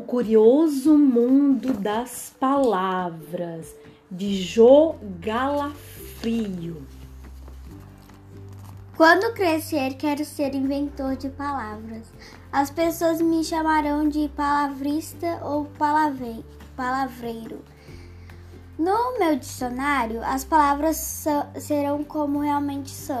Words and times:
curioso 0.00 0.98
mundo 0.98 1.72
das 1.72 2.34
palavras 2.40 3.74
de 4.10 4.42
Jô 4.42 4.96
Galafrio. 5.20 6.84
Quando 8.96 9.32
crescer, 9.34 9.94
quero 9.94 10.24
ser 10.24 10.54
inventor 10.54 11.16
de 11.16 11.28
palavras. 11.28 12.06
As 12.50 12.70
pessoas 12.70 13.20
me 13.20 13.44
chamarão 13.44 14.08
de 14.08 14.28
palavrista 14.34 15.38
ou 15.44 15.70
palavreiro. 16.76 17.62
No 18.78 19.18
meu 19.18 19.36
dicionário, 19.36 20.20
as 20.24 20.44
palavras 20.44 21.26
serão 21.60 22.02
como 22.02 22.40
realmente 22.40 22.90
são. 22.90 23.18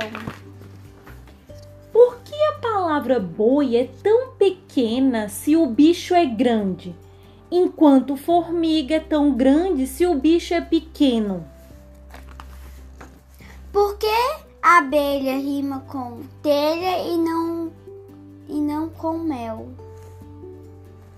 Por 1.92 2.16
que 2.24 2.34
a 2.34 2.58
palavra 2.58 3.20
boi 3.20 3.76
é 3.76 3.84
tão 4.02 4.32
pequena 4.32 4.65
se 5.30 5.56
o 5.56 5.66
bicho 5.66 6.14
é 6.14 6.26
grande, 6.26 6.94
enquanto 7.50 8.14
formiga 8.14 8.96
é 8.96 9.00
tão 9.00 9.32
grande 9.32 9.86
se 9.86 10.04
o 10.04 10.14
bicho 10.14 10.52
é 10.52 10.60
pequeno? 10.60 11.46
Por 13.72 13.96
que 13.96 14.36
abelha 14.60 15.38
rima 15.38 15.80
com 15.88 16.20
telha 16.42 17.08
e 17.08 17.16
não 17.16 17.72
e 18.46 18.60
não 18.60 18.90
com 18.90 19.16
mel? 19.16 19.70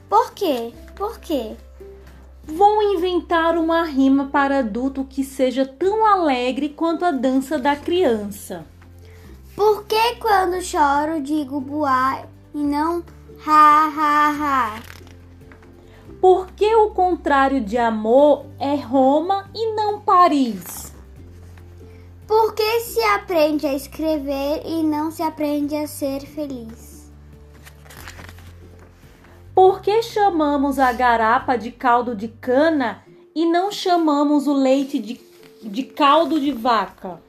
Por 0.09 0.33
quê? 0.35 0.73
Por 0.95 1.19
quê? 1.19 1.57
Vou 2.45 2.81
inventar 2.95 3.59
uma 3.59 3.83
rima 3.83 4.27
para 4.27 4.61
adulto 4.61 5.03
que 5.05 5.25
seja 5.25 5.67
tão 5.67 6.07
alegre 6.07 6.69
quanto 6.69 7.05
a 7.05 7.11
dança 7.11 7.59
da 7.59 7.75
criança. 7.75 8.65
Por 9.57 9.85
que 9.85 10.15
quando 10.21 10.63
choro 10.63 11.21
digo 11.21 11.61
buá 11.61 12.25
e 12.55 12.59
não 12.59 13.03
ha 13.47 13.89
ha 13.89 14.31
ha? 14.31 14.83
Por 16.21 16.49
que 16.53 16.75
o 16.75 16.91
contrário 16.91 17.61
de 17.61 17.79
amor 17.79 18.47
é 18.59 18.75
Roma 18.75 19.49
e 19.55 19.75
não 19.75 20.01
Paris? 20.01 20.93
Por 22.27 22.55
que 22.55 22.81
se 22.81 23.01
aprende 23.01 23.67
a 23.67 23.75
escrever 23.75 24.63
e 24.67 24.83
não 24.83 25.11
se 25.11 25.23
aprende 25.23 25.77
a 25.77 25.87
ser 25.87 26.21
feliz? 26.23 27.11
Por 29.55 29.81
que 29.81 30.03
chamamos 30.03 30.79
a 30.79 30.93
garapa 30.93 31.57
de 31.57 31.71
caldo 31.71 32.15
de 32.15 32.29
cana 32.29 33.05
e 33.35 33.47
não 33.47 33.71
chamamos 33.71 34.47
o 34.47 34.53
leite 34.53 34.99
de, 34.99 35.21
de 35.63 35.85
caldo 35.85 36.41
de 36.41 36.53
vaca? 36.53 37.23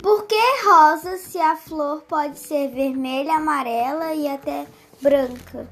Por 0.00 0.26
que 0.26 0.40
rosa 0.64 1.16
se 1.16 1.38
a 1.38 1.56
flor 1.56 2.02
pode 2.02 2.38
ser 2.38 2.68
vermelha, 2.68 3.34
amarela 3.34 4.14
e 4.14 4.28
até 4.28 4.66
branca? 5.00 5.68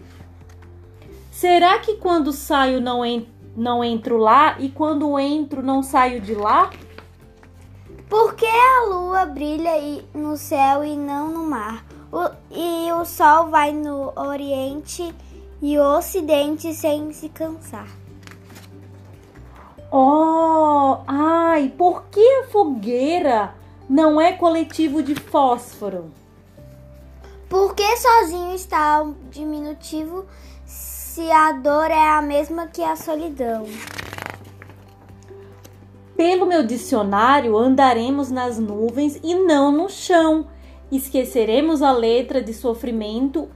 Será 1.31 1.79
que 1.79 1.97
quando 1.97 2.33
saio 2.33 2.81
não, 2.81 3.05
en 3.05 3.29
não 3.57 3.83
entro 3.85 4.17
lá 4.17 4.57
e 4.59 4.69
quando 4.69 5.19
entro 5.19 5.63
não 5.63 5.83
saio 5.83 6.21
de 6.21 6.35
lá? 6.35 6.71
Por 8.09 8.35
que 8.35 8.47
a 8.47 8.87
lua 8.89 9.27
brilha 9.27 9.73
no 10.15 10.37
céu 10.37 10.85
e 10.85 10.97
não 10.97 11.29
no 11.29 11.47
mar? 11.47 11.85
O, 12.13 12.31
e 12.51 12.93
o 12.93 13.05
sol 13.05 13.51
vai 13.51 13.73
no 13.73 14.13
oriente 14.17 15.15
e 15.61 15.79
o 15.79 15.83
ocidente 15.99 16.73
sem 16.73 17.13
se 17.13 17.29
cansar. 17.29 17.89
Oh, 19.91 20.99
ai, 21.07 21.73
por 21.77 22.05
que 22.05 22.21
a 22.21 22.45
fogueira 22.49 23.55
não 23.89 24.21
é 24.21 24.33
coletivo 24.33 25.03
de 25.03 25.15
fósforo? 25.15 26.11
Porque 27.49 27.97
sozinho 27.97 28.55
está 28.55 29.03
o 29.03 29.15
diminutivo 29.31 30.27
se 30.65 31.31
a 31.31 31.53
dor 31.53 31.91
é 31.91 32.09
a 32.09 32.21
mesma 32.21 32.67
que 32.67 32.83
a 32.83 32.97
solidão. 32.97 33.67
Pelo 36.17 36.47
meu 36.47 36.67
dicionário, 36.67 37.57
andaremos 37.57 38.31
nas 38.31 38.59
nuvens 38.59 39.21
e 39.23 39.35
não 39.35 39.71
no 39.71 39.89
chão. 39.89 40.47
Esqueceremos 40.91 41.83
a 41.83 41.93
letra 41.93 42.43
de 42.43 42.55
sofrimento 42.55 43.49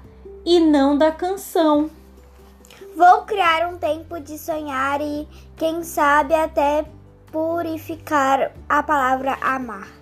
e 0.45 0.61
não 0.61 0.97
da 0.97 1.11
canção. 1.11 1.91
Vou 2.97 3.23
criar 3.23 3.69
um 3.69 3.79
tempo 3.79 4.21
de 4.21 4.37
sonhar 4.37 5.01
e, 5.01 5.27
quem 5.57 5.83
sabe, 5.83 6.35
até 6.35 6.85
purificar 7.33 8.53
a 8.69 8.83
palavra 8.83 9.39
amar. 9.41 10.00